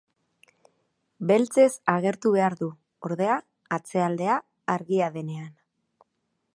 [1.31, 2.71] Beltzez agertu behar du,
[3.11, 3.37] ordea,
[3.79, 4.41] atzealdea
[4.79, 5.55] argia denean.